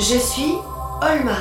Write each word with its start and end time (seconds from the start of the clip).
Je 0.00 0.16
suis 0.16 0.54
Olma, 1.02 1.36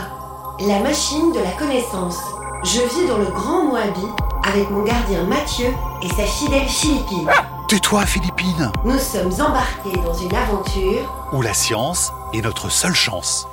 la 0.60 0.80
machine 0.80 1.32
de 1.32 1.40
la 1.40 1.52
connaissance. 1.52 2.18
Je 2.66 2.82
vis 2.82 3.08
dans 3.08 3.18
le 3.18 3.28
Grand 3.28 3.64
Moabi 3.64 4.06
avec 4.44 4.70
mon 4.70 4.84
gardien 4.84 5.24
Mathieu 5.24 5.68
et 6.02 6.10
sa 6.10 6.24
fidèle 6.24 6.68
Philippine. 6.68 7.30
Tais-toi, 7.70 8.06
Philippine 8.06 8.70
Nous 8.84 9.00
sommes 9.00 9.32
embarqués 9.32 9.98
dans 10.04 10.14
une 10.14 10.36
aventure 10.36 11.30
Où 11.32 11.42
la 11.42 11.54
science 11.54 12.12
est 12.34 12.42
notre 12.42 12.68
seule 12.68 12.96
chance. 12.96 13.48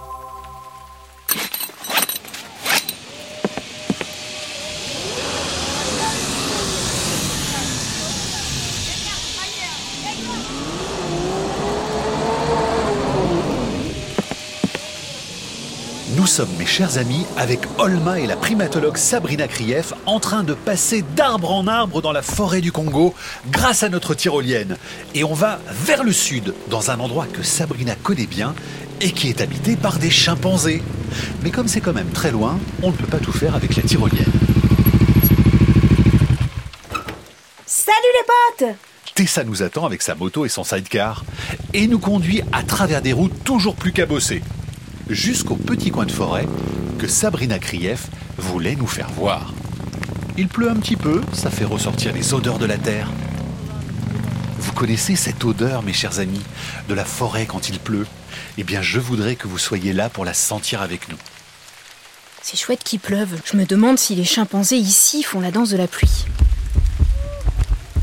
Sommes, 16.36 16.58
mes 16.58 16.66
chers 16.66 16.98
amis, 16.98 17.24
avec 17.38 17.60
Olma 17.78 18.20
et 18.20 18.26
la 18.26 18.36
primatologue 18.36 18.98
Sabrina 18.98 19.48
Krief 19.48 19.94
en 20.04 20.20
train 20.20 20.44
de 20.44 20.52
passer 20.52 21.02
d'arbre 21.16 21.50
en 21.50 21.66
arbre 21.66 22.02
dans 22.02 22.12
la 22.12 22.20
forêt 22.20 22.60
du 22.60 22.72
Congo 22.72 23.14
grâce 23.50 23.82
à 23.82 23.88
notre 23.88 24.12
tyrolienne. 24.12 24.76
Et 25.14 25.24
on 25.24 25.32
va 25.32 25.60
vers 25.70 26.04
le 26.04 26.12
sud, 26.12 26.52
dans 26.68 26.90
un 26.90 27.00
endroit 27.00 27.24
que 27.24 27.42
Sabrina 27.42 27.94
connaît 27.94 28.26
bien 28.26 28.54
et 29.00 29.12
qui 29.12 29.30
est 29.30 29.40
habité 29.40 29.76
par 29.76 29.98
des 29.98 30.10
chimpanzés. 30.10 30.82
Mais 31.42 31.50
comme 31.50 31.68
c'est 31.68 31.80
quand 31.80 31.94
même 31.94 32.10
très 32.10 32.32
loin, 32.32 32.58
on 32.82 32.90
ne 32.90 32.96
peut 32.96 33.06
pas 33.06 33.16
tout 33.16 33.32
faire 33.32 33.54
avec 33.54 33.74
la 33.74 33.82
tyrolienne. 33.82 34.32
Salut 37.64 38.12
les 38.12 38.66
potes 38.66 38.76
Tessa 39.14 39.42
nous 39.42 39.62
attend 39.62 39.86
avec 39.86 40.02
sa 40.02 40.14
moto 40.14 40.44
et 40.44 40.50
son 40.50 40.64
sidecar 40.64 41.24
et 41.72 41.86
nous 41.86 41.98
conduit 41.98 42.42
à 42.52 42.62
travers 42.62 43.00
des 43.00 43.14
routes 43.14 43.42
toujours 43.42 43.74
plus 43.74 43.92
cabossées, 43.92 44.42
jusqu'au 45.08 45.56
petit 45.56 45.90
coin 45.90 46.06
de 46.06 46.12
forêt 46.12 46.46
que 46.98 47.06
Sabrina 47.06 47.58
Krief 47.58 48.08
voulait 48.38 48.76
nous 48.76 48.86
faire 48.86 49.10
voir. 49.10 49.52
Il 50.36 50.48
pleut 50.48 50.70
un 50.70 50.76
petit 50.76 50.96
peu, 50.96 51.20
ça 51.32 51.50
fait 51.50 51.64
ressortir 51.64 52.12
les 52.12 52.34
odeurs 52.34 52.58
de 52.58 52.66
la 52.66 52.78
terre. 52.78 53.10
Vous 54.58 54.72
connaissez 54.72 55.16
cette 55.16 55.44
odeur, 55.44 55.82
mes 55.82 55.92
chers 55.92 56.18
amis, 56.18 56.42
de 56.88 56.94
la 56.94 57.04
forêt 57.04 57.46
quand 57.46 57.68
il 57.68 57.78
pleut? 57.78 58.06
Eh 58.58 58.64
bien, 58.64 58.82
je 58.82 58.98
voudrais 58.98 59.36
que 59.36 59.48
vous 59.48 59.58
soyez 59.58 59.92
là 59.92 60.08
pour 60.08 60.24
la 60.24 60.34
sentir 60.34 60.82
avec 60.82 61.08
nous. 61.08 61.16
C'est 62.42 62.56
chouette 62.56 62.84
qu'il 62.84 63.00
pleuve. 63.00 63.30
Je 63.44 63.56
me 63.56 63.64
demande 63.64 63.98
si 63.98 64.14
les 64.14 64.24
chimpanzés 64.24 64.76
ici 64.76 65.22
font 65.22 65.40
la 65.40 65.50
danse 65.50 65.70
de 65.70 65.76
la 65.76 65.88
pluie. 65.88 66.26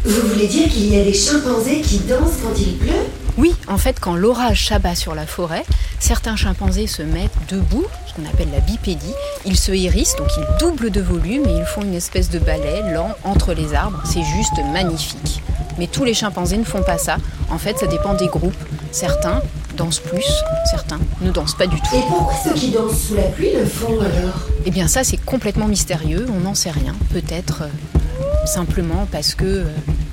Vous 0.06 0.28
voulez 0.28 0.48
dire 0.48 0.68
qu'il 0.70 0.94
y 0.94 1.00
a 1.00 1.04
des 1.04 1.14
chimpanzés 1.14 1.82
qui 1.82 2.00
dansent 2.00 2.40
quand 2.44 2.54
il 2.60 2.78
pleut? 2.78 3.23
Oui, 3.38 3.56
en 3.68 3.78
fait, 3.78 4.00
quand 4.00 4.16
l'orage 4.16 4.68
s'abat 4.68 4.96
sur 4.96 5.16
la 5.16 5.26
forêt, 5.26 5.64
certains 6.00 6.36
chimpanzés 6.36 6.88
se 6.88 7.02
mettent 7.02 7.32
debout, 7.50 7.86
ce 8.06 8.14
qu'on 8.14 8.28
appelle 8.30 8.52
la 8.52 8.60
bipédie. 8.60 9.14
Ils 9.46 9.58
se 9.58 9.72
hérissent, 9.72 10.16
donc 10.18 10.28
ils 10.38 10.58
doublent 10.60 10.92
de 10.92 11.02
volume 11.02 11.46
et 11.48 11.58
ils 11.58 11.66
font 11.66 11.82
une 11.82 11.96
espèce 11.96 12.30
de 12.30 12.40
ballet 12.40 12.94
lent 12.94 13.16
entre 13.24 13.54
les 13.54 13.74
arbres. 13.74 14.02
C'est 14.06 14.24
juste 14.24 14.60
magnifique. 14.72 15.42
Mais 15.80 15.88
tous 15.88 16.04
les 16.04 16.14
chimpanzés 16.14 16.58
ne 16.58 16.64
font 16.64 16.84
pas 16.84 17.00
ça. 17.00 17.18
En 17.50 17.58
fait, 17.58 17.80
ça 17.80 17.88
dépend 17.88 18.14
des 18.14 18.28
groupes. 18.28 18.54
Certains 18.92 19.42
dansent 19.76 20.00
plus, 20.00 20.28
certains 20.70 21.00
ne 21.22 21.32
dansent 21.32 21.56
pas 21.58 21.66
du 21.66 21.78
tout. 21.82 21.96
Et 21.96 22.02
pourquoi 22.08 22.36
ceux 22.44 22.54
qui 22.54 22.70
dansent 22.70 23.08
sous 23.08 23.16
la 23.16 23.24
pluie 23.24 23.54
le 23.56 23.66
font 23.66 24.00
alors? 24.00 24.48
Eh 24.66 24.72
bien 24.72 24.88
ça, 24.88 25.04
c'est 25.04 25.18
complètement 25.18 25.68
mystérieux, 25.68 26.28
on 26.30 26.42
n'en 26.42 26.54
sait 26.54 26.70
rien. 26.70 26.94
Peut-être 27.12 27.64
euh, 27.64 28.46
simplement 28.46 29.08
parce 29.12 29.34
que 29.34 29.46
euh, 29.46 29.66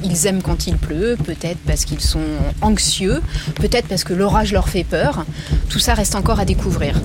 ils 0.05 0.27
aiment 0.27 0.43
quand 0.43 0.67
il 0.67 0.77
pleut, 0.77 1.17
peut-être 1.23 1.59
parce 1.67 1.85
qu'ils 1.85 2.01
sont 2.01 2.21
anxieux, 2.61 3.21
peut-être 3.57 3.87
parce 3.89 4.05
que 4.05 4.15
l'orage 4.15 4.53
leur 4.53 4.69
fait 4.69 4.85
peur. 4.85 5.25
Tout 5.69 5.79
ça 5.79 5.95
reste 5.95 6.15
encore 6.15 6.41
à 6.41 6.45
découvrir. 6.45 7.01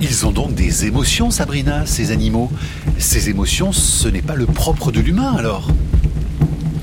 Ils 0.00 0.26
ont 0.26 0.30
donc 0.30 0.54
des 0.54 0.84
émotions, 0.86 1.30
Sabrina, 1.30 1.84
ces 1.84 2.12
animaux. 2.12 2.50
Ces 2.98 3.30
émotions, 3.30 3.72
ce 3.72 4.08
n'est 4.08 4.22
pas 4.22 4.36
le 4.36 4.46
propre 4.46 4.92
de 4.92 5.00
l'humain 5.00 5.34
alors 5.36 5.68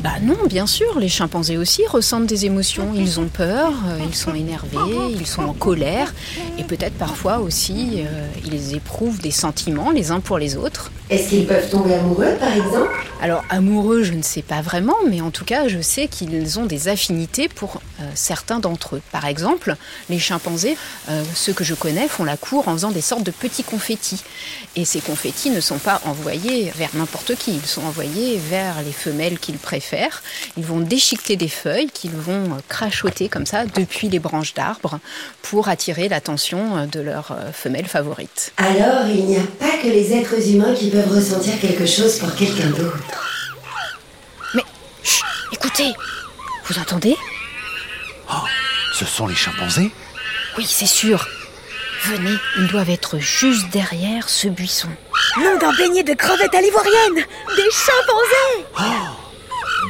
Bah 0.05 0.19
non, 0.21 0.37
bien 0.45 0.67
sûr, 0.67 0.99
les 0.99 1.09
chimpanzés 1.09 1.57
aussi 1.57 1.81
ressentent 1.87 2.27
des 2.27 2.45
émotions. 2.45 2.93
Ils 2.93 3.19
ont 3.19 3.27
peur, 3.27 3.73
euh, 3.87 3.97
ils 4.07 4.13
sont 4.13 4.35
énervés, 4.35 4.77
ils 5.09 5.25
sont 5.25 5.41
en 5.41 5.53
colère, 5.53 6.13
et 6.59 6.63
peut-être 6.63 6.93
parfois 6.93 7.39
aussi 7.39 8.03
euh, 8.05 8.27
ils 8.45 8.75
éprouvent 8.75 9.19
des 9.19 9.31
sentiments 9.31 9.89
les 9.89 10.11
uns 10.11 10.19
pour 10.19 10.37
les 10.37 10.57
autres. 10.57 10.91
Est-ce 11.09 11.29
qu'ils 11.29 11.47
peuvent 11.47 11.69
tomber 11.71 11.95
amoureux 11.95 12.35
par 12.39 12.53
exemple? 12.53 12.91
Alors 13.21 13.43
amoureux, 13.49 14.03
je 14.03 14.13
ne 14.13 14.21
sais 14.21 14.41
pas 14.41 14.61
vraiment, 14.61 14.95
mais 15.07 15.21
en 15.21 15.31
tout 15.31 15.45
cas, 15.45 15.67
je 15.67 15.79
sais 15.79 16.07
qu'ils 16.07 16.59
ont 16.59 16.65
des 16.65 16.87
affinités 16.87 17.47
pour 17.47 17.81
euh, 17.99 18.03
certains 18.13 18.59
d'entre 18.59 18.97
eux. 18.97 19.01
Par 19.11 19.25
exemple, 19.25 19.75
les 20.09 20.19
chimpanzés, 20.19 20.77
euh, 21.09 21.23
ceux 21.33 21.53
que 21.53 21.63
je 21.63 21.73
connais, 21.73 22.07
font 22.07 22.23
la 22.23 22.37
cour 22.37 22.67
en 22.67 22.73
faisant 22.73 22.91
des 22.91 23.01
sortes 23.01 23.23
de 23.23 23.31
petits 23.31 23.63
confettis. 23.63 24.21
Et 24.75 24.85
ces 24.85 24.99
confettis 24.99 25.49
ne 25.49 25.61
sont 25.61 25.77
pas 25.77 26.01
envoyés 26.05 26.71
vers 26.75 26.89
n'importe 26.93 27.35
qui, 27.35 27.55
ils 27.55 27.65
sont 27.65 27.83
envoyés 27.83 28.37
vers 28.37 28.81
les 28.83 28.91
femelles 28.91 29.39
qu'ils 29.39 29.57
préfèrent. 29.57 29.94
Ils 30.57 30.65
vont 30.65 30.79
déchiqueter 30.79 31.35
des 31.35 31.47
feuilles 31.47 31.89
qu'ils 31.89 32.11
vont 32.11 32.53
euh, 32.53 32.59
crachoter 32.69 33.29
comme 33.29 33.45
ça 33.45 33.65
depuis 33.65 34.09
les 34.09 34.19
branches 34.19 34.53
d'arbres 34.53 34.99
pour 35.41 35.69
attirer 35.69 36.09
l'attention 36.09 36.77
euh, 36.77 36.85
de 36.85 36.99
leur 36.99 37.31
euh, 37.31 37.51
femelle 37.51 37.87
favorite. 37.87 38.53
Alors 38.57 39.07
il 39.07 39.25
n'y 39.25 39.37
a 39.37 39.43
pas 39.59 39.77
que 39.81 39.87
les 39.87 40.13
êtres 40.13 40.47
humains 40.49 40.73
qui 40.73 40.89
peuvent 40.89 41.11
ressentir 41.11 41.59
quelque 41.59 41.85
chose 41.85 42.17
pour 42.19 42.33
quelqu'un 42.35 42.69
d'autre. 42.69 42.97
Mais 44.53 44.63
chut, 45.03 45.25
écoutez, 45.51 45.93
vous 46.67 46.79
entendez? 46.79 47.15
Ce 48.93 49.05
sont 49.05 49.27
les 49.27 49.35
chimpanzés? 49.35 49.91
Oui, 50.57 50.65
c'est 50.65 50.85
sûr. 50.85 51.27
Venez, 52.05 52.37
ils 52.57 52.67
doivent 52.67 52.89
être 52.89 53.19
juste 53.19 53.69
derrière 53.71 54.29
ce 54.29 54.47
buisson. 54.47 54.89
Longue 55.37 55.63
en 55.63 55.73
beignet 55.73 56.03
de 56.03 56.13
crevettes 56.13 56.55
à 56.55 56.61
l'ivoirienne 56.61 57.15
Des 57.15 57.69
chimpanzés 57.71 58.65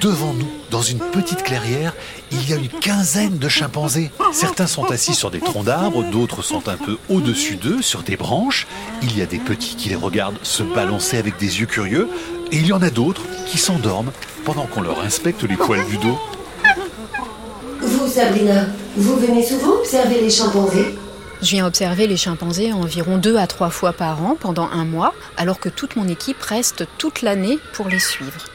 Devant 0.01 0.33
nous, 0.33 0.49
dans 0.71 0.81
une 0.81 0.99
petite 0.99 1.43
clairière, 1.43 1.93
il 2.31 2.49
y 2.49 2.53
a 2.53 2.57
une 2.57 2.67
quinzaine 2.67 3.37
de 3.37 3.47
chimpanzés. 3.47 4.11
Certains 4.33 4.67
sont 4.67 4.91
assis 4.91 5.15
sur 5.15 5.31
des 5.31 5.39
troncs 5.39 5.65
d'arbres, 5.65 6.03
d'autres 6.03 6.41
sont 6.41 6.67
un 6.67 6.77
peu 6.77 6.97
au-dessus 7.09 7.55
d'eux, 7.55 7.81
sur 7.81 8.03
des 8.03 8.17
branches. 8.17 8.67
Il 9.01 9.17
y 9.17 9.21
a 9.21 9.25
des 9.25 9.37
petits 9.39 9.75
qui 9.75 9.89
les 9.89 9.95
regardent 9.95 10.39
se 10.43 10.63
balancer 10.63 11.17
avec 11.17 11.37
des 11.37 11.59
yeux 11.59 11.65
curieux, 11.65 12.09
et 12.51 12.57
il 12.57 12.67
y 12.67 12.73
en 12.73 12.81
a 12.81 12.89
d'autres 12.89 13.21
qui 13.47 13.57
s'endorment 13.57 14.11
pendant 14.43 14.65
qu'on 14.65 14.81
leur 14.81 15.01
inspecte 15.01 15.43
les 15.43 15.55
poils 15.55 15.85
du 15.85 15.97
dos. 15.97 16.19
Vous 17.81 18.07
Sabrina, 18.07 18.65
vous 18.97 19.17
venez 19.17 19.43
souvent 19.43 19.77
observer 19.79 20.21
les 20.21 20.29
chimpanzés? 20.29 20.95
Je 21.41 21.51
viens 21.51 21.67
observer 21.67 22.07
les 22.07 22.17
chimpanzés 22.17 22.73
environ 22.73 23.17
deux 23.17 23.37
à 23.37 23.47
trois 23.47 23.69
fois 23.69 23.93
par 23.93 24.23
an 24.23 24.35
pendant 24.39 24.69
un 24.69 24.85
mois, 24.85 25.13
alors 25.37 25.59
que 25.59 25.69
toute 25.69 25.95
mon 25.95 26.07
équipe 26.07 26.41
reste 26.41 26.85
toute 26.97 27.21
l'année 27.21 27.59
pour 27.73 27.87
les 27.87 27.99
suivre. 27.99 28.45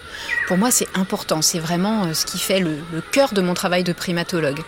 Pour 0.50 0.58
moi, 0.58 0.72
c'est 0.72 0.88
important, 0.94 1.42
c'est 1.42 1.60
vraiment 1.60 2.06
euh, 2.06 2.12
ce 2.12 2.26
qui 2.26 2.40
fait 2.40 2.58
le, 2.58 2.74
cœur 3.12 3.32
de 3.32 3.40
mon 3.40 3.54
travail 3.54 3.84
de 3.84 3.92
primatologue. 3.92 4.58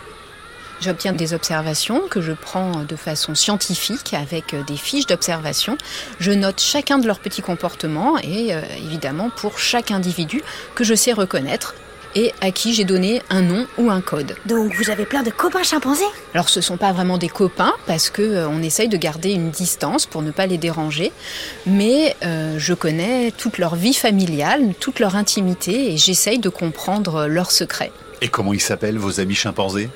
J'obtiens 0.81 1.13
des 1.13 1.35
observations 1.35 2.03
que 2.09 2.21
je 2.21 2.31
prends 2.31 2.85
de 2.85 2.95
façon 2.95 3.35
scientifique 3.35 4.15
avec 4.15 4.55
euh, 4.55 4.63
des 4.63 4.77
fiches 4.77 5.07
d'observation. 5.09 5.77
Je 6.21 6.31
note 6.31 6.61
chacun 6.61 6.99
de 6.99 7.09
leurs 7.09 7.19
petits 7.19 7.43
comportements 7.43 8.17
et 8.19 8.55
euh, 8.55 8.61
évidemment 8.77 9.29
pour 9.29 9.59
chaque 9.59 9.91
individu 9.91 10.41
que 10.77 10.85
je 10.85 10.95
sais 10.95 11.13
reconnaître 11.13 11.75
et 12.15 12.33
à 12.41 12.51
qui 12.51 12.75
j'ai 12.75 12.85
donné 12.85 13.23
un 13.31 13.43
nom 13.43 13.67
ou 13.79 13.91
un 13.91 14.01
code. 14.01 14.35
Donc 14.47 14.75
vous 14.75 14.91
avez 14.91 15.05
plein 15.05 15.23
de 15.23 15.31
copains 15.31 15.63
chimpanzés? 15.63 16.05
Alors 16.35 16.49
ce 16.49 16.61
sont 16.61 16.77
pas 16.77 16.93
vraiment 16.93 17.19
des 17.19 17.29
copains 17.29 17.73
parce 17.87 18.11
que 18.11 18.23
euh, 18.23 18.49
on 18.49 18.63
essaye 18.63 18.89
de 18.89 18.97
garder 18.97 19.33
une 19.33 19.51
distance 19.51 20.07
pour 20.07 20.23
ne 20.23 20.31
pas 20.31 20.47
les 20.47 20.59
déranger, 20.59 21.13
mais 21.67 22.17
euh, 22.25 22.57
je 22.59 22.75
connais 22.75 23.31
toute 23.31 23.59
leur 23.59 23.75
vie 23.75 23.95
familiale, 23.95 24.75
toute 24.79 25.01
leur 25.01 25.17
intimité 25.17 25.93
et 25.93 25.97
j'essaye 25.97 26.39
de 26.39 26.49
comprendre 26.49 27.27
leurs 27.27 27.51
secrets. 27.51 27.93
Et 28.21 28.29
comment 28.29 28.53
ils 28.53 28.61
s'appellent, 28.61 28.99
vos 28.99 29.21
amis 29.21 29.35
chimpanzés? 29.35 29.91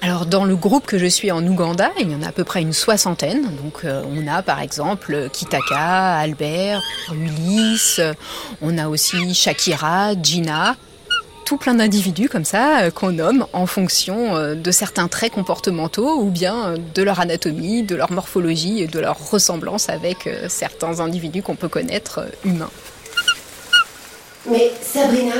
Alors 0.00 0.26
dans 0.26 0.44
le 0.44 0.54
groupe 0.54 0.86
que 0.86 0.96
je 0.96 1.06
suis 1.06 1.32
en 1.32 1.44
Ouganda, 1.44 1.90
il 2.00 2.10
y 2.10 2.14
en 2.14 2.22
a 2.22 2.28
à 2.28 2.32
peu 2.32 2.44
près 2.44 2.62
une 2.62 2.72
soixantaine. 2.72 3.50
Donc 3.62 3.84
euh, 3.84 4.02
on 4.08 4.28
a 4.28 4.42
par 4.42 4.60
exemple 4.60 5.28
Kitaka, 5.32 6.18
Albert, 6.18 6.80
Ulysse, 7.12 7.98
euh, 7.98 8.12
on 8.62 8.78
a 8.78 8.88
aussi 8.88 9.34
Shakira, 9.34 10.12
Gina, 10.22 10.76
tout 11.48 11.56
plein 11.56 11.72
d'individus 11.72 12.28
comme 12.28 12.44
ça 12.44 12.80
euh, 12.80 12.90
qu'on 12.90 13.12
nomme 13.12 13.46
en 13.54 13.64
fonction 13.64 14.36
euh, 14.36 14.54
de 14.54 14.70
certains 14.70 15.08
traits 15.08 15.32
comportementaux 15.32 16.20
ou 16.20 16.28
bien 16.28 16.66
euh, 16.66 16.76
de 16.94 17.02
leur 17.02 17.20
anatomie, 17.20 17.82
de 17.82 17.96
leur 17.96 18.12
morphologie 18.12 18.82
et 18.82 18.86
de 18.86 19.00
leur 19.00 19.30
ressemblance 19.30 19.88
avec 19.88 20.28
certains 20.48 21.00
individus 21.00 21.40
qu'on 21.40 21.56
peut 21.56 21.68
connaître 21.68 22.26
humains. 22.44 22.70
Mais 24.50 24.72
Sabrina, 24.82 25.36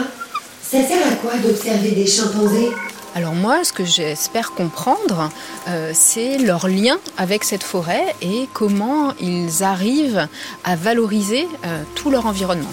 ça 0.63 0.83
sert 0.83 1.07
à 1.07 1.15
quoi 1.17 1.37
d'observer 1.37 1.91
des 1.91 2.07
chimpanzés? 2.07 2.71
Alors 3.15 3.35
moi, 3.35 3.65
ce 3.65 3.73
que 3.73 3.85
j'espère 3.85 4.53
comprendre, 4.53 5.31
euh, 5.69 5.91
c'est 5.95 6.39
leur 6.39 6.69
lien 6.69 6.99
avec 7.17 7.43
cette 7.43 7.63
forêt 7.63 8.15
et 8.23 8.49
comment 8.53 9.13
ils 9.21 9.63
arrivent 9.63 10.29
à 10.63 10.77
valoriser 10.77 11.49
euh, 11.65 11.83
tout 11.95 12.11
leur 12.11 12.27
environnement. 12.27 12.71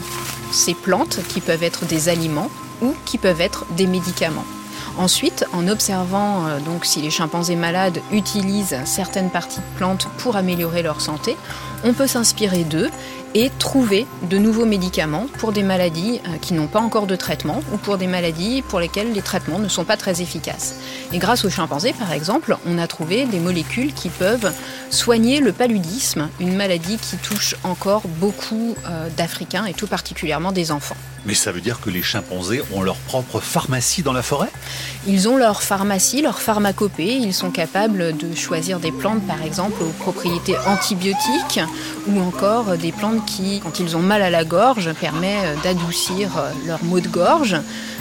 Ces 0.51 0.73
plantes 0.73 1.19
qui 1.29 1.41
peuvent 1.41 1.63
être 1.63 1.85
des 1.85 2.09
aliments 2.09 2.49
ou 2.81 2.93
qui 3.05 3.17
peuvent 3.17 3.41
être 3.41 3.65
des 3.71 3.87
médicaments. 3.87 4.45
Ensuite, 4.97 5.45
en 5.51 5.67
observant 5.67 6.47
euh, 6.47 6.59
donc 6.59 6.85
si 6.85 7.01
les 7.01 7.09
chimpanzés 7.09 7.55
malades 7.55 7.99
utilisent 8.11 8.77
certaines 8.85 9.29
parties 9.29 9.59
de 9.59 9.77
plantes 9.77 10.07
pour 10.17 10.37
améliorer 10.37 10.83
leur 10.83 11.01
santé, 11.01 11.35
on 11.83 11.93
peut 11.93 12.07
s'inspirer 12.07 12.63
d'eux 12.63 12.89
et 13.35 13.51
trouver 13.59 14.07
de 14.29 14.37
nouveaux 14.37 14.65
médicaments 14.65 15.27
pour 15.37 15.51
des 15.51 15.61
maladies 15.61 16.21
euh, 16.25 16.37
qui 16.41 16.53
n'ont 16.53 16.67
pas 16.67 16.79
encore 16.79 17.05
de 17.05 17.17
traitement 17.17 17.61
ou 17.73 17.77
pour 17.77 17.97
des 17.97 18.07
maladies 18.07 18.63
pour 18.63 18.79
lesquelles 18.79 19.11
les 19.11 19.21
traitements 19.21 19.59
ne 19.59 19.67
sont 19.67 19.83
pas 19.83 19.97
très 19.97 20.21
efficaces. 20.21 20.75
Et 21.11 21.17
grâce 21.19 21.43
aux 21.43 21.49
chimpanzés, 21.49 21.93
par 21.93 22.13
exemple, 22.13 22.55
on 22.65 22.77
a 22.79 22.87
trouvé 22.87 23.25
des 23.25 23.39
molécules 23.39 23.93
qui 23.93 24.07
peuvent 24.09 24.51
soigner 24.89 25.41
le 25.41 25.51
paludisme, 25.51 26.29
une 26.39 26.55
maladie 26.55 26.97
qui 26.97 27.17
touche 27.17 27.55
encore 27.63 28.03
beaucoup 28.07 28.75
euh, 28.87 29.09
d'Africains 29.17 29.65
et 29.65 29.73
tout 29.73 29.87
particulièrement 29.87 30.53
des 30.53 30.71
enfants. 30.71 30.97
Mais 31.25 31.33
ça 31.33 31.51
veut 31.51 31.61
dire 31.61 31.81
que 31.81 31.89
les 31.89 32.03
chimpanzés 32.03 32.61
ont 32.73 32.83
leur 32.83 32.97
propre 32.97 33.39
pharmacie 33.39 34.03
dans 34.03 34.13
la 34.13 34.21
forêt? 34.21 34.49
Ils 35.07 35.27
ont 35.27 35.37
leur 35.37 35.63
pharmacie, 35.63 36.21
leur 36.21 36.39
pharmacopée. 36.39 37.15
Ils 37.15 37.33
sont 37.33 37.49
capables 37.49 38.15
de 38.15 38.35
choisir 38.35 38.79
des 38.79 38.91
plantes, 38.91 39.25
par 39.25 39.41
exemple, 39.41 39.81
aux 39.81 40.03
propriétés 40.03 40.55
antibiotiques 40.67 41.59
ou 42.07 42.19
encore 42.19 42.77
des 42.77 42.91
plantes 42.91 43.25
qui, 43.25 43.59
quand 43.61 43.79
ils 43.79 43.95
ont 43.95 44.01
mal 44.01 44.21
à 44.21 44.29
la 44.29 44.43
gorge, 44.43 44.91
permettent 44.93 45.61
d'adoucir 45.63 46.29
leur 46.65 46.83
maux 46.83 46.99
de 46.99 47.07
gorge. 47.07 47.57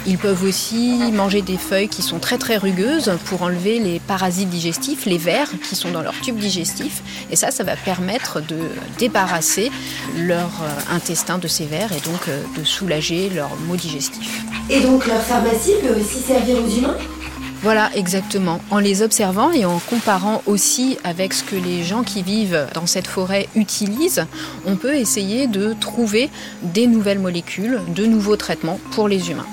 Ils 0.07 0.17
peuvent 0.19 0.43
aussi 0.43 0.99
manger 1.11 1.41
des 1.41 1.57
feuilles 1.57 1.87
qui 1.87 2.03
sont 2.03 2.19
très 2.19 2.37
très 2.37 2.57
rugueuses 2.57 3.11
pour 3.25 3.41
enlever 3.41 3.79
les 3.79 3.99
parasites 3.99 4.49
digestifs, 4.49 5.05
les 5.05 5.17
vers 5.17 5.49
qui 5.67 5.75
sont 5.75 5.91
dans 5.91 6.01
leur 6.01 6.13
tube 6.21 6.37
digestif. 6.37 7.01
Et 7.31 7.35
ça, 7.35 7.49
ça 7.49 7.63
va 7.63 7.75
permettre 7.75 8.41
de 8.41 8.57
débarrasser 8.99 9.71
leur 10.17 10.49
euh, 10.61 10.95
intestin 10.95 11.37
de 11.37 11.47
ces 11.47 11.65
vers 11.65 11.91
et 11.91 12.01
donc 12.01 12.27
euh, 12.27 12.41
de 12.57 12.63
soulager 12.63 13.29
leurs 13.29 13.55
maux 13.67 13.75
digestifs. 13.75 14.43
Et 14.69 14.81
donc 14.81 15.07
leur 15.07 15.21
pharmacie 15.21 15.73
peut 15.81 15.99
aussi 15.99 16.19
servir 16.19 16.57
aux 16.57 16.69
humains? 16.69 16.97
Voilà, 17.65 17.89
exactement. 17.95 18.61
En 18.69 18.77
les 18.77 19.01
observant 19.01 19.51
et 19.51 19.65
en 19.65 19.79
comparant 19.79 20.43
aussi 20.45 20.99
avec 21.03 21.33
ce 21.33 21.43
que 21.43 21.55
les 21.55 21.83
gens 21.83 22.03
qui 22.03 22.21
vivent 22.21 22.67
dans 22.75 22.85
cette 22.85 23.07
forêt 23.07 23.49
utilisent, 23.55 24.27
on 24.67 24.75
peut 24.75 24.93
essayer 24.93 25.47
de 25.47 25.73
trouver 25.73 26.29
des 26.61 26.85
nouvelles 26.85 27.17
molécules, 27.17 27.81
de 27.87 28.05
nouveaux 28.05 28.35
traitements 28.35 28.79
pour 28.91 29.07
les 29.07 29.31
humains. 29.31 29.47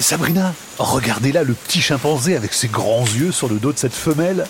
Sabrina, 0.00 0.52
regardez 0.80 1.30
là 1.30 1.44
le 1.44 1.54
petit 1.54 1.80
chimpanzé 1.80 2.34
avec 2.34 2.52
ses 2.52 2.66
grands 2.66 3.06
yeux 3.06 3.30
sur 3.30 3.48
le 3.48 3.60
dos 3.60 3.72
de 3.72 3.78
cette 3.78 3.94
femelle. 3.94 4.48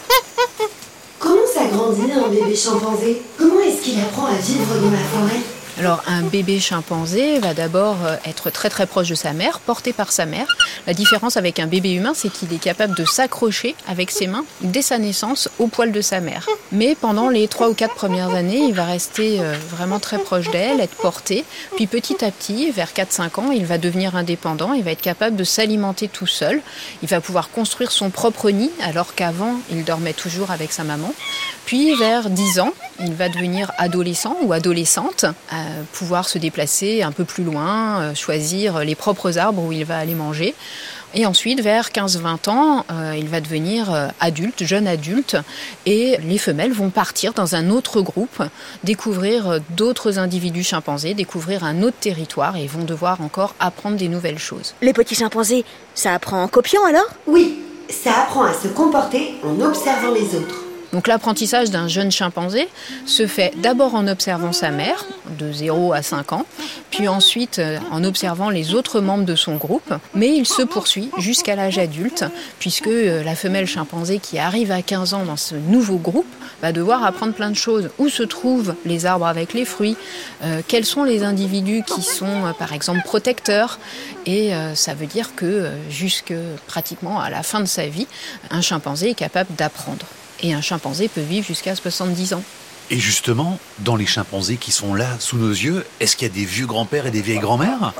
Comment 1.18 1.46
ça 1.54 1.66
grandit 1.66 2.10
un 2.10 2.30
bébé 2.30 2.56
chimpanzé? 2.56 3.20
Comment 3.36 3.60
est-ce 3.60 3.82
qu'il 3.82 4.00
apprend 4.00 4.24
à 4.24 4.36
vivre 4.36 4.80
dans 4.80 4.90
la 4.90 4.96
forêt? 4.96 5.57
Alors 5.78 6.02
un 6.08 6.22
bébé 6.22 6.58
chimpanzé 6.58 7.38
va 7.38 7.54
d'abord 7.54 7.98
euh, 8.04 8.16
être 8.24 8.50
très 8.50 8.68
très 8.68 8.86
proche 8.86 9.08
de 9.08 9.14
sa 9.14 9.32
mère, 9.32 9.60
porté 9.60 9.92
par 9.92 10.10
sa 10.10 10.26
mère. 10.26 10.56
La 10.88 10.94
différence 10.94 11.36
avec 11.36 11.60
un 11.60 11.68
bébé 11.68 11.92
humain, 11.92 12.14
c'est 12.16 12.30
qu'il 12.30 12.52
est 12.52 12.58
capable 12.58 12.96
de 12.96 13.04
s'accrocher 13.04 13.76
avec 13.86 14.10
ses 14.10 14.26
mains 14.26 14.44
dès 14.60 14.82
sa 14.82 14.98
naissance 14.98 15.48
au 15.60 15.68
poil 15.68 15.92
de 15.92 16.00
sa 16.00 16.20
mère. 16.20 16.48
Mais 16.72 16.96
pendant 16.96 17.28
les 17.28 17.46
trois 17.46 17.68
ou 17.68 17.74
quatre 17.74 17.94
premières 17.94 18.34
années, 18.34 18.58
il 18.58 18.74
va 18.74 18.86
rester 18.86 19.40
euh, 19.40 19.54
vraiment 19.70 20.00
très 20.00 20.18
proche 20.18 20.50
d'elle, 20.50 20.80
être 20.80 20.96
porté. 20.96 21.44
Puis 21.76 21.86
petit 21.86 22.24
à 22.24 22.32
petit, 22.32 22.72
vers 22.72 22.90
4-5 22.90 23.40
ans, 23.40 23.50
il 23.52 23.64
va 23.64 23.78
devenir 23.78 24.16
indépendant, 24.16 24.72
il 24.72 24.82
va 24.82 24.90
être 24.90 25.00
capable 25.00 25.36
de 25.36 25.44
s'alimenter 25.44 26.08
tout 26.08 26.26
seul. 26.26 26.60
Il 27.02 27.08
va 27.08 27.20
pouvoir 27.20 27.50
construire 27.50 27.92
son 27.92 28.10
propre 28.10 28.50
nid, 28.50 28.72
alors 28.82 29.14
qu'avant, 29.14 29.54
il 29.70 29.84
dormait 29.84 30.12
toujours 30.12 30.50
avec 30.50 30.72
sa 30.72 30.82
maman. 30.82 31.14
Puis 31.66 31.94
vers 31.94 32.30
10 32.30 32.60
ans, 32.60 32.72
il 33.00 33.14
va 33.14 33.28
devenir 33.28 33.70
adolescent 33.78 34.36
ou 34.42 34.52
adolescente, 34.52 35.26
euh, 35.52 35.67
pouvoir 35.92 36.28
se 36.28 36.38
déplacer 36.38 37.02
un 37.02 37.12
peu 37.12 37.24
plus 37.24 37.44
loin, 37.44 38.00
euh, 38.00 38.14
choisir 38.14 38.80
les 38.80 38.94
propres 38.94 39.38
arbres 39.38 39.62
où 39.62 39.72
il 39.72 39.84
va 39.84 39.98
aller 39.98 40.14
manger. 40.14 40.54
Et 41.14 41.24
ensuite, 41.24 41.62
vers 41.62 41.88
15-20 41.88 42.50
ans, 42.50 42.84
euh, 42.90 43.14
il 43.18 43.28
va 43.28 43.40
devenir 43.40 44.10
adulte, 44.20 44.64
jeune 44.64 44.86
adulte, 44.86 45.38
et 45.86 46.18
les 46.22 46.36
femelles 46.36 46.72
vont 46.72 46.90
partir 46.90 47.32
dans 47.32 47.54
un 47.54 47.70
autre 47.70 48.02
groupe, 48.02 48.42
découvrir 48.84 49.58
d'autres 49.70 50.18
individus 50.18 50.64
chimpanzés, 50.64 51.14
découvrir 51.14 51.64
un 51.64 51.82
autre 51.82 51.96
territoire, 51.98 52.56
et 52.56 52.66
vont 52.66 52.84
devoir 52.84 53.22
encore 53.22 53.54
apprendre 53.58 53.96
des 53.96 54.08
nouvelles 54.08 54.38
choses. 54.38 54.74
Les 54.82 54.92
petits 54.92 55.14
chimpanzés, 55.14 55.64
ça 55.94 56.12
apprend 56.12 56.42
en 56.42 56.48
copiant 56.48 56.84
alors? 56.84 57.08
Oui, 57.26 57.58
ça 57.88 58.10
apprend 58.24 58.42
à 58.42 58.52
se 58.52 58.68
comporter 58.68 59.34
en 59.42 59.60
observant 59.62 60.12
les 60.12 60.36
autres. 60.36 60.67
Donc 60.92 61.06
l'apprentissage 61.06 61.70
d'un 61.70 61.86
jeune 61.86 62.10
chimpanzé 62.10 62.66
se 63.04 63.26
fait 63.26 63.52
d'abord 63.58 63.94
en 63.94 64.06
observant 64.08 64.52
sa 64.52 64.70
mère, 64.70 65.04
de 65.38 65.52
0 65.52 65.92
à 65.92 66.02
5 66.02 66.32
ans, 66.32 66.46
puis 66.90 67.08
ensuite 67.08 67.58
euh, 67.58 67.78
en 67.90 68.04
observant 68.04 68.48
les 68.48 68.74
autres 68.74 69.00
membres 69.00 69.26
de 69.26 69.34
son 69.34 69.56
groupe, 69.56 69.92
mais 70.14 70.34
il 70.34 70.46
se 70.46 70.62
poursuit 70.62 71.10
jusqu'à 71.18 71.56
l'âge 71.56 71.78
adulte, 71.78 72.24
puisque 72.58 72.86
euh, 72.86 73.22
la 73.22 73.34
femelle 73.34 73.66
chimpanzé 73.66 74.18
qui 74.18 74.38
arrive 74.38 74.70
à 74.72 74.80
15 74.80 75.12
ans 75.12 75.24
dans 75.24 75.36
ce 75.36 75.54
nouveau 75.54 75.96
groupe 75.96 76.26
va 76.62 76.72
devoir 76.72 77.04
apprendre 77.04 77.34
plein 77.34 77.50
de 77.50 77.56
choses. 77.56 77.90
Où 77.98 78.08
se 78.08 78.22
trouvent 78.22 78.74
les 78.86 79.04
arbres 79.04 79.26
avec 79.26 79.52
les 79.52 79.66
fruits? 79.66 79.96
Euh, 80.42 80.62
Quels 80.66 80.86
sont 80.86 81.04
les 81.04 81.22
individus 81.22 81.82
qui 81.86 82.00
sont 82.00 82.54
par 82.58 82.72
exemple 82.72 83.02
protecteurs? 83.04 83.78
Et 84.26 84.52
ça 84.74 84.94
veut 84.94 85.06
dire 85.06 85.34
que 85.34 85.70
jusque 85.88 86.34
pratiquement 86.66 87.20
à 87.20 87.30
la 87.30 87.42
fin 87.42 87.60
de 87.60 87.66
sa 87.66 87.86
vie, 87.86 88.06
un 88.50 88.60
chimpanzé 88.60 89.10
est 89.10 89.14
capable 89.14 89.54
d'apprendre. 89.56 90.04
Et 90.40 90.54
un 90.54 90.60
chimpanzé 90.60 91.08
peut 91.08 91.20
vivre 91.20 91.46
jusqu'à 91.46 91.74
70 91.74 92.34
ans. 92.34 92.42
Et 92.90 92.98
justement, 92.98 93.58
dans 93.80 93.96
les 93.96 94.06
chimpanzés 94.06 94.56
qui 94.56 94.72
sont 94.72 94.94
là 94.94 95.08
sous 95.18 95.36
nos 95.36 95.50
yeux, 95.50 95.84
est-ce 96.00 96.16
qu'il 96.16 96.26
y 96.26 96.30
a 96.30 96.34
des 96.34 96.46
vieux 96.46 96.66
grands-pères 96.66 97.06
et 97.06 97.10
des 97.10 97.20
vieilles 97.20 97.38
grand-mères 97.38 97.92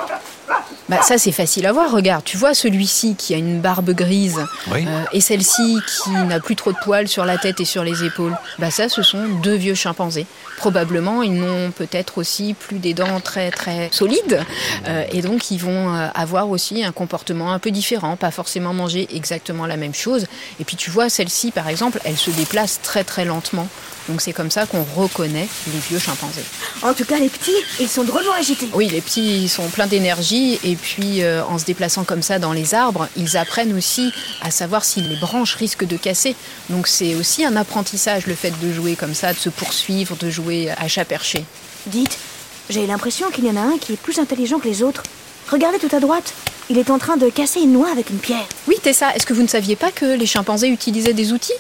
bah 0.89 1.03
ça 1.03 1.19
c'est 1.19 1.33
facile 1.33 1.67
à 1.67 1.73
voir, 1.73 1.91
regarde, 1.93 2.25
tu 2.25 2.37
vois 2.37 2.55
celui-ci 2.55 3.15
qui 3.15 3.35
a 3.35 3.37
une 3.37 3.61
barbe 3.61 3.91
grise 3.91 4.41
euh, 4.73 5.05
et 5.13 5.21
celle-ci 5.21 5.79
qui 5.87 6.11
n'a 6.11 6.41
plus 6.41 6.57
trop 6.57 6.73
de 6.73 6.79
poils 6.83 7.09
sur 7.09 7.27
la 7.27 7.37
tête 7.37 7.61
et 7.61 7.67
sur 7.67 7.85
les 7.85 8.05
épaules. 8.05 8.37
Bah 8.59 8.71
ça 8.71 8.89
ce 8.89 9.03
sont 9.03 9.27
deux 9.43 9.55
vieux 9.55 9.75
chimpanzés. 9.75 10.27
Probablement 10.57 11.23
ils 11.23 11.35
n'ont 11.35 11.71
peut-être 11.73 12.19
aussi 12.19 12.55
plus 12.55 12.79
des 12.79 12.95
dents 12.95 13.21
très 13.21 13.51
très 13.51 13.91
solides 13.93 14.41
euh, 14.87 15.05
et 15.13 15.21
donc 15.21 15.51
ils 15.51 15.59
vont 15.59 15.95
euh, 15.95 16.09
avoir 16.15 16.49
aussi 16.49 16.83
un 16.83 16.93
comportement 16.93 17.53
un 17.53 17.59
peu 17.59 17.71
différent, 17.71 18.17
pas 18.17 18.31
forcément 18.31 18.73
manger 18.73 19.09
exactement 19.15 19.67
la 19.67 19.77
même 19.77 19.95
chose. 19.95 20.27
Et 20.59 20.65
puis 20.65 20.77
tu 20.77 20.91
vois 20.91 21.11
celle-ci 21.11 21.51
par 21.51 21.69
exemple, 21.69 22.01
elle 22.05 22.17
se 22.17 22.31
déplace 22.31 22.81
très 22.83 23.05
très 23.05 23.27
lentement. 23.27 23.69
Donc 24.09 24.21
c'est 24.21 24.33
comme 24.33 24.51
ça 24.51 24.67
qu'on 24.67 24.85
reconnaît 24.97 25.49
les 25.73 25.79
vieux 25.79 25.99
chimpanzés. 25.99 26.45
En 26.83 26.95
tout 26.95 27.05
cas 27.05 27.19
les 27.19 27.29
petits, 27.29 27.57
ils 27.81 27.89
sont 27.89 28.05
drôlement 28.05 28.33
agités. 28.33 28.69
Oui, 28.73 28.89
les 28.89 29.01
petits 29.01 29.43
ils 29.43 29.49
sont 29.49 29.69
pleins 29.69 29.87
d'énergie 29.87 30.59
et 30.65 30.77
puis, 30.77 31.23
euh, 31.23 31.45
en 31.45 31.59
se 31.59 31.65
déplaçant 31.65 32.05
comme 32.05 32.23
ça 32.23 32.39
dans 32.39 32.53
les 32.53 32.75
arbres, 32.75 33.09
ils 33.17 33.37
apprennent 33.37 33.77
aussi 33.77 34.13
à 34.43 34.51
savoir 34.51 34.85
si 34.85 35.01
les 35.01 35.17
branches 35.17 35.55
risquent 35.55 35.87
de 35.87 35.97
casser. 35.97 36.35
Donc, 36.71 36.87
c'est 36.87 37.15
aussi 37.15 37.45
un 37.45 37.57
apprentissage, 37.57 38.27
le 38.27 38.35
fait 38.35 38.53
de 38.61 38.73
jouer 38.73 38.97
comme 38.97 39.15
ça, 39.15 39.33
de 39.33 39.39
se 39.39 39.49
poursuivre, 39.49 40.17
de 40.17 40.31
jouer 40.31 40.71
à 40.71 40.89
chat 40.89 41.05
perché. 41.05 41.45
Dites, 41.87 42.19
j'ai 42.71 42.87
l'impression 42.87 43.31
qu'il 43.31 43.47
y 43.47 43.51
en 43.51 43.57
a 43.57 43.61
un 43.61 43.79
qui 43.79 43.93
est 43.95 43.97
plus 43.97 44.19
intelligent 44.19 44.59
que 44.59 44.69
les 44.69 44.83
autres. 44.83 45.03
Regardez 45.51 45.79
tout 45.79 45.95
à 45.95 46.01
droite. 46.01 46.35
Il 46.71 46.77
est 46.77 46.91
en 46.91 46.99
train 46.99 47.17
de 47.17 47.31
casser 47.31 47.61
une 47.61 47.73
noix 47.73 47.91
avec 47.91 48.11
une 48.11 48.19
pierre. 48.19 48.47
Oui, 48.67 48.77
Tessa, 48.83 49.15
est-ce 49.15 49.25
que 49.25 49.33
vous 49.33 49.43
ne 49.43 49.49
saviez 49.49 49.77
pas 49.77 49.91
que 49.91 50.05
les 50.05 50.27
chimpanzés 50.27 50.69
utilisaient 50.69 51.15
des 51.15 51.33
outils? 51.33 51.55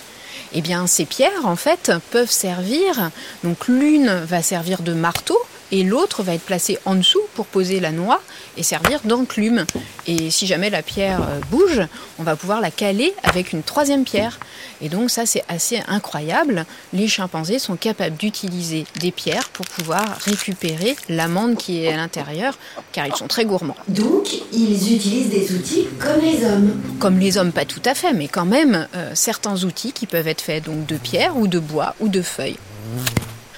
Eh 0.52 0.60
bien, 0.60 0.86
ces 0.86 1.04
pierres, 1.04 1.44
en 1.44 1.56
fait, 1.56 1.92
peuvent 2.10 2.30
servir. 2.30 3.10
Donc, 3.44 3.68
l'une 3.68 4.08
va 4.24 4.42
servir 4.42 4.82
de 4.82 4.92
marteau, 4.92 5.38
et 5.72 5.82
l'autre 5.82 6.22
va 6.22 6.34
être 6.34 6.42
placé 6.42 6.78
en 6.84 6.94
dessous 6.94 7.22
pour 7.34 7.46
poser 7.46 7.80
la 7.80 7.92
noix 7.92 8.20
et 8.56 8.62
servir 8.62 9.00
d'enclume. 9.04 9.64
Et 10.06 10.30
si 10.30 10.46
jamais 10.46 10.70
la 10.70 10.82
pierre 10.82 11.20
euh, 11.22 11.40
bouge, 11.50 11.82
on 12.18 12.22
va 12.22 12.36
pouvoir 12.36 12.60
la 12.60 12.70
caler 12.70 13.14
avec 13.22 13.52
une 13.52 13.62
troisième 13.62 14.04
pierre. 14.04 14.38
Et 14.80 14.88
donc 14.88 15.10
ça 15.10 15.26
c'est 15.26 15.44
assez 15.48 15.82
incroyable. 15.88 16.64
Les 16.92 17.08
chimpanzés 17.08 17.58
sont 17.58 17.76
capables 17.76 18.16
d'utiliser 18.16 18.84
des 19.00 19.10
pierres 19.10 19.48
pour 19.50 19.66
pouvoir 19.66 20.04
récupérer 20.24 20.96
l'amande 21.08 21.56
qui 21.56 21.84
est 21.84 21.92
à 21.92 21.96
l'intérieur, 21.96 22.58
car 22.92 23.06
ils 23.06 23.14
sont 23.14 23.28
très 23.28 23.44
gourmands. 23.44 23.76
Donc 23.88 24.28
ils 24.52 24.94
utilisent 24.94 25.30
des 25.30 25.52
outils 25.54 25.86
comme 25.98 26.20
les 26.20 26.44
hommes. 26.44 26.80
Comme 26.98 27.18
les 27.18 27.38
hommes, 27.38 27.52
pas 27.52 27.64
tout 27.64 27.82
à 27.84 27.94
fait, 27.94 28.12
mais 28.12 28.28
quand 28.28 28.46
même 28.46 28.88
euh, 28.94 29.10
certains 29.14 29.64
outils 29.64 29.92
qui 29.92 30.06
peuvent 30.06 30.28
être 30.28 30.40
faits 30.40 30.64
donc 30.64 30.86
de 30.86 30.96
pierre 30.96 31.36
ou 31.36 31.46
de 31.46 31.58
bois 31.58 31.94
ou 32.00 32.08
de 32.08 32.22
feuilles. 32.22 32.58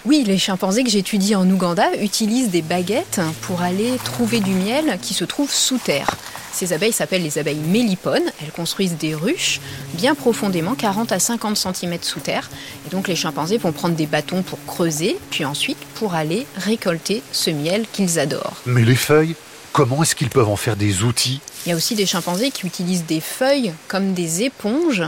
Oui, 0.07 0.25
les 0.27 0.39
chimpanzés 0.39 0.83
que 0.83 0.89
j'étudie 0.89 1.35
en 1.35 1.49
Ouganda 1.51 1.85
utilisent 2.01 2.49
des 2.49 2.63
baguettes 2.63 3.21
pour 3.43 3.61
aller 3.61 3.99
trouver 4.03 4.41
du 4.41 4.53
miel 4.53 4.99
qui 5.03 5.13
se 5.13 5.25
trouve 5.25 5.53
sous 5.53 5.77
terre. 5.77 6.11
Ces 6.53 6.73
abeilles 6.73 6.93
s'appellent 6.93 7.23
les 7.23 7.37
abeilles 7.37 7.61
mélipones. 7.61 8.33
Elles 8.43 8.51
construisent 8.51 8.97
des 8.97 9.15
ruches 9.15 9.61
bien 9.93 10.15
profondément, 10.15 10.75
40 10.75 11.13
à 11.13 11.19
50 11.19 11.57
cm 11.57 11.99
sous 12.01 12.21
terre. 12.21 12.49
Et 12.87 12.91
donc 12.91 13.09
les 13.09 13.15
chimpanzés 13.15 13.59
vont 13.59 13.73
prendre 13.73 13.95
des 13.95 14.07
bâtons 14.07 14.43
pour 14.43 14.59
creuser, 14.67 15.19
puis 15.31 15.45
ensuite 15.45 15.79
pour 15.97 16.15
aller 16.15 16.47
récolter 16.57 17.23
ce 17.33 17.51
miel 17.51 17.85
qu'ils 17.93 18.19
adorent. 18.19 18.57
Mais 18.65 18.85
les 18.85 18.97
feuilles, 18.97 19.35
comment 19.73 20.03
est-ce 20.03 20.15
qu'ils 20.15 20.31
peuvent 20.31 20.49
en 20.49 20.57
faire 20.57 20.77
des 20.77 21.03
outils? 21.03 21.41
Il 21.67 21.69
y 21.69 21.73
a 21.73 21.77
aussi 21.77 21.95
des 21.95 22.07
chimpanzés 22.07 22.51
qui 22.51 22.67
utilisent 22.67 23.05
des 23.05 23.21
feuilles 23.21 23.75
comme 23.87 24.15
des 24.15 24.45
éponges 24.45 25.03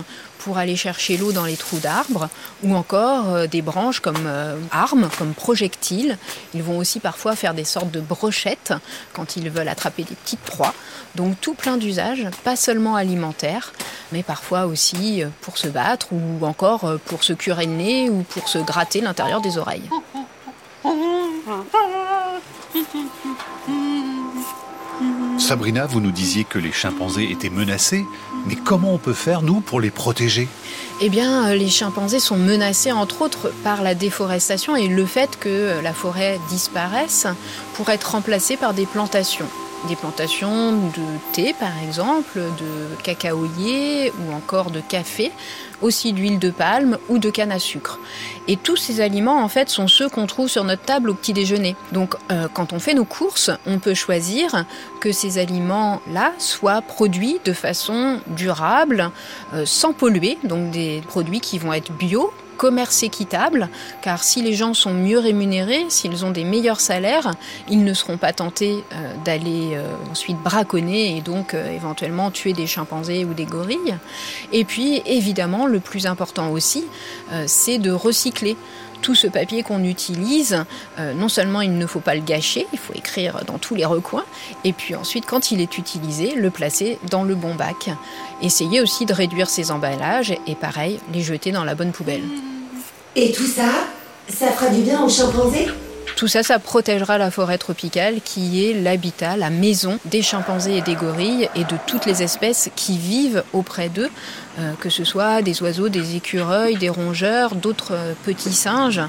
pour 0.45 0.59
aller 0.59 0.77
chercher 0.77 1.17
l'eau 1.17 1.33
dans 1.33 1.45
les 1.45 1.57
trous 1.57 1.79
d'arbres 1.79 2.29
ou 2.63 2.75
encore 2.75 3.29
euh, 3.29 3.47
des 3.47 3.63
branches 3.63 4.01
comme 4.01 4.27
euh, 4.27 4.57
armes, 4.71 5.09
comme 5.19 5.35
projectiles. 5.35 6.19
Ils 6.55 6.63
vont 6.63 6.79
aussi 6.79 7.01
parfois 7.01 7.37
faire 7.37 7.55
des 7.55 7.65
sortes 7.65 7.91
de 7.91 8.01
brochettes 8.01 8.75
quand 9.13 9.37
ils 9.37 9.51
veulent 9.51 9.69
attraper 9.69 10.03
des 10.05 10.15
petites 10.15 10.41
proies. 10.41 10.75
Donc 11.15 11.41
tout 11.41 11.55
plein 11.55 11.77
d'usages, 11.77 12.27
pas 12.45 12.57
seulement 12.57 12.97
alimentaires, 12.97 13.73
mais 14.13 14.23
parfois 14.23 14.67
aussi 14.67 15.23
pour 15.43 15.59
se 15.59 15.69
battre 15.69 16.09
ou 16.13 16.45
encore 16.45 16.99
pour 17.05 17.23
se 17.23 17.33
curer 17.33 17.67
le 17.67 17.73
nez 17.73 18.11
ou 18.11 18.23
pour 18.23 18.49
se 18.49 18.59
gratter 18.59 19.01
l'intérieur 19.01 19.41
des 19.41 19.59
oreilles. 19.59 19.89
Sabrina, 25.53 25.85
vous 25.85 26.01
nous 26.01 26.13
disiez 26.13 26.45
que 26.45 26.59
les 26.59 26.73
chimpanzés 26.73 27.31
étaient 27.31 27.51
menacés, 27.51 28.07
mais 28.47 28.55
comment 28.55 28.95
on 28.95 28.97
peut 28.97 29.13
faire, 29.13 29.43
nous, 29.43 29.61
pour 29.61 29.83
les 29.83 29.91
protéger? 29.91 30.49
Eh 31.03 31.11
bien, 31.11 31.49
euh, 31.49 31.55
les 31.55 31.69
chimpanzés 31.69 32.21
sont 32.21 32.39
menacés, 32.39 32.91
entre 32.91 33.21
autres, 33.21 33.53
par 33.63 33.83
la 33.83 33.95
déforestation 33.95 34.77
et 34.77 34.89
le 34.89 35.05
fait 35.05 35.39
que 35.39 35.79
la 35.83 35.93
forêt 35.93 36.41
disparaisse 36.49 37.27
pour 37.75 37.91
être 37.91 38.13
remplacée 38.13 38.57
par 38.57 38.73
des 38.73 38.87
plantations 38.87 39.47
des 39.89 39.97
plantations 39.97 40.73
de 40.73 41.33
thé 41.33 41.55
par 41.59 41.73
exemple, 41.87 42.39
de 42.39 43.03
cacaoyer 43.03 44.13
ou 44.21 44.33
encore 44.33 44.71
de 44.71 44.81
café, 44.81 45.33
aussi 45.81 46.13
d'huile 46.13 46.39
de 46.39 46.51
palme 46.51 46.99
ou 47.09 47.19
de 47.19 47.31
canne 47.31 47.53
à 47.53 47.59
sucre. 47.59 47.99
Et 48.49 48.57
tous 48.57 48.77
ces 48.77 49.01
aliments 49.01 49.43
en 49.43 49.49
fait 49.49 49.69
sont 49.69 49.89
ceux 49.89 50.09
qu'on 50.09 50.27
trouve 50.27 50.49
sur 50.49 50.65
notre 50.65 50.83
table 50.83 51.11
au 51.11 51.15
petit 51.15 51.33
déjeuner. 51.33 51.77
Donc 51.93 52.15
euh, 52.31 52.49
quand 52.53 52.73
on 52.73 52.79
fait 52.79 52.95
nos 52.95 53.05
courses, 53.05 53.51
on 53.67 53.79
peut 53.79 53.95
choisir 53.95 54.65
que 55.01 55.13
ces 55.13 55.39
aliments-là 55.39 56.33
soient 56.39 56.83
produits 56.83 57.41
de 57.45 57.53
façon 57.53 58.21
durable, 58.29 59.11
euh, 59.55 59.65
sans 59.67 59.93
polluer, 59.93 60.39
donc 60.45 60.71
des 60.71 61.03
produits 61.09 61.41
qui 61.41 61.59
vont 61.59 61.73
être 61.73 61.93
bio 61.93 62.33
commerce 62.63 63.03
équitable, 63.03 63.69
car 64.03 64.23
si 64.23 64.41
les 64.41 64.55
gens 64.55 64.73
sont 64.73 64.95
mieux 64.95 65.19
rémunérés, 65.19 65.85
s'ils 65.89 66.25
ont 66.25 66.31
des 66.31 66.45
meilleurs 66.45 66.79
salaires, 66.79 67.33
ils 67.69 67.83
ne 67.83 67.93
seront 67.93 68.19
pas 68.19 68.33
tentés 68.33 68.85
euh, 68.93 69.15
d'aller 69.25 69.71
euh, 69.73 69.83
ensuite 70.13 70.37
braconner 70.37 71.17
et 71.17 71.23
donc 71.23 71.55
euh, 71.55 71.75
éventuellement 71.75 72.31
tuer 72.31 72.53
des 72.53 72.69
chimpanzés 72.69 73.25
ou 73.25 73.35
des 73.35 73.47
gorilles. 73.47 73.97
Et 74.53 74.65
puis 74.65 75.03
évidemment, 75.07 75.67
le 75.67 75.81
plus 75.81 76.07
important 76.07 76.53
aussi, 76.53 76.85
c'est 77.47 77.79
de 77.79 77.91
recycler 77.91 78.57
tout 79.01 79.17
ce 79.17 79.27
papier 79.27 79.65
qu'on 79.65 79.83
utilise, 79.83 80.65
non 81.17 81.29
seulement 81.29 81.61
il 81.61 81.77
ne 81.77 81.87
faut 81.87 82.01
pas 82.01 82.15
le 82.15 82.21
gâcher, 82.21 82.67
il 82.73 82.79
faut 82.79 82.93
écrire 82.95 83.41
dans 83.47 83.59
tous 83.59 83.75
les 83.75 83.85
recoins, 83.85 84.25
et 84.63 84.73
puis 84.73 84.95
ensuite, 84.95 85.27
quand 85.27 85.51
il 85.51 85.61
est 85.61 85.79
utilisé, 85.79 86.35
le 86.37 86.51
placer 86.51 86.99
dans 87.11 87.25
le 87.25 87.35
bon 87.35 87.55
bac. 87.55 87.91
Essayez 88.43 88.81
aussi 88.81 89.05
de 89.05 89.13
réduire 89.13 89.49
ses 89.49 89.73
emballages 89.73 90.35
et 90.47 90.55
pareil, 90.55 91.01
les 91.13 91.23
jeter 91.23 91.51
dans 91.51 91.65
la 91.65 91.75
bonne 91.75 91.91
poubelle. 91.93 92.23
Et 93.15 93.33
tout 93.33 93.47
ça, 93.47 93.69
ça 94.29 94.49
fera 94.49 94.71
du 94.71 94.83
bien 94.83 95.03
aux 95.03 95.09
chimpanzés 95.09 95.69
tout 96.17 96.29
ça, 96.29 96.43
ça 96.43 96.59
protégera 96.59 97.19
la 97.19 97.31
forêt 97.31 97.59
tropicale 97.59 98.21
qui 98.25 98.65
est 98.65 98.75
l'habitat, 98.75 99.37
la 99.37 99.51
maison 99.51 99.99
des 100.05 100.23
chimpanzés 100.23 100.77
et 100.77 100.81
des 100.81 100.95
gorilles 100.95 101.49
et 101.57 101.65
de 101.65 101.77
toutes 101.87 102.07
les 102.07 102.23
espèces 102.23 102.71
qui 102.77 102.97
vivent 102.97 103.43
auprès 103.53 103.89
d'eux, 103.89 104.11
euh, 104.61 104.73
que 104.79 104.91
ce 104.91 105.05
soit 105.05 105.43
des 105.43 105.63
oiseaux, 105.63 105.89
des 105.89 106.15
écureuils, 106.15 106.77
des 106.77 106.91
rongeurs, 106.91 107.57
d'autres 107.57 107.95
euh, 107.95 108.13
petits 108.25 108.53
singes, 108.53 109.01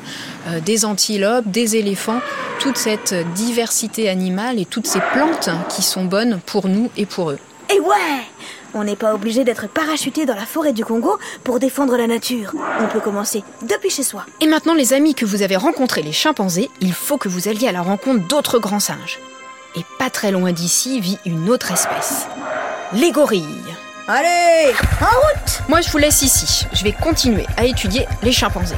euh, 0.48 0.60
des 0.62 0.86
antilopes, 0.86 1.48
des 1.48 1.76
éléphants, 1.76 2.22
toute 2.60 2.78
cette 2.78 3.14
diversité 3.36 4.10
animale 4.10 4.58
et 4.58 4.66
toutes 4.66 4.88
ces 4.88 5.02
plantes 5.12 5.50
qui 5.70 5.84
sont 5.84 6.06
bonnes 6.06 6.40
pour 6.46 6.68
nous 6.68 6.90
et 6.98 7.06
pour 7.06 7.32
eux. 7.32 7.40
Ouais 7.84 8.24
on 8.74 8.84
n'est 8.84 8.96
pas 8.96 9.14
obligé 9.14 9.44
d'être 9.44 9.68
parachuté 9.68 10.26
dans 10.26 10.36
la 10.36 10.46
forêt 10.46 10.74
du 10.74 10.84
Congo 10.84 11.20
pour 11.44 11.60
défendre 11.60 11.96
la 11.96 12.08
nature. 12.08 12.54
On 12.80 12.88
peut 12.88 13.00
commencer 13.00 13.44
depuis 13.62 13.90
chez 13.90 14.04
soi. 14.04 14.26
Et 14.42 14.48
maintenant, 14.48 14.74
les 14.74 14.94
amis 14.94 15.14
que 15.14 15.26
vous 15.26 15.42
avez 15.42 15.56
rencontrés, 15.56 16.02
les 16.02 16.12
chimpanzés, 16.12 16.70
il 16.82 16.94
faut 16.94 17.18
que 17.18 17.30
vous 17.30 17.48
alliez 17.48 17.68
à 17.68 17.72
la 17.72 17.82
rencontre 17.82 18.28
d'autres 18.28 18.60
grands 18.60 18.80
singes. 18.80 19.20
Et 19.76 19.82
pas 20.00 20.10
très 20.10 20.32
loin 20.32 20.52
d'ici 20.52 21.00
vit 21.00 21.20
une 21.26 21.50
autre 21.50 21.72
espèce. 21.72 22.28
Les 22.94 23.12
gorilles. 23.12 23.46
Allez, 24.08 24.74
en 25.02 25.06
route 25.06 25.62
Moi, 25.70 25.82
je 25.82 25.90
vous 25.90 25.98
laisse 25.98 26.22
ici. 26.22 26.66
Je 26.74 26.84
vais 26.84 26.92
continuer 26.92 27.46
à 27.58 27.66
étudier 27.66 28.08
les 28.22 28.32
chimpanzés. 28.32 28.76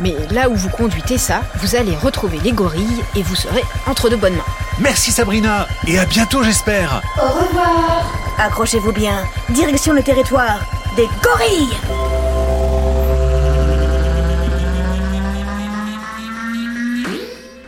Mais 0.00 0.14
là 0.30 0.48
où 0.48 0.54
vous 0.54 0.68
conduitez 0.68 1.18
ça, 1.18 1.42
vous 1.56 1.74
allez 1.74 1.94
retrouver 1.96 2.38
les 2.44 2.52
gorilles 2.52 3.02
et 3.16 3.22
vous 3.22 3.34
serez 3.34 3.62
entre 3.86 4.08
de 4.08 4.16
bonnes 4.16 4.36
mains. 4.36 4.44
Merci 4.80 5.10
Sabrina, 5.10 5.66
et 5.86 5.98
à 5.98 6.04
bientôt 6.06 6.42
j'espère. 6.42 7.02
Au 7.16 7.26
revoir. 7.26 8.12
Accrochez-vous 8.38 8.92
bien. 8.92 9.24
Direction 9.50 9.92
le 9.92 10.02
territoire 10.02 10.60
des 10.96 11.08
gorilles. 11.22 11.76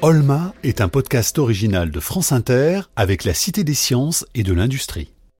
Olma 0.03 0.55
est 0.63 0.81
un 0.81 0.89
podcast 0.89 1.39
original 1.39 1.91
de 1.91 2.01
France 2.01 2.33
Inter 2.33 2.81
avec 2.97 3.25
la 3.25 3.35
Cité 3.35 3.65
des 3.65 3.75
sciences 3.75 4.25
et 4.35 4.43
de 4.43 4.55
l'industrie. 4.55 5.13